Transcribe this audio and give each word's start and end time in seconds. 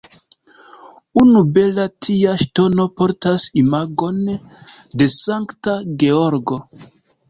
Unu 1.23 1.43
bela 1.57 1.85
tia 2.07 2.33
ŝtono 2.45 2.87
portas 3.03 3.47
imagon 3.65 4.21
de 4.35 5.13
Sankta 5.21 5.81
Georgo. 6.05 6.65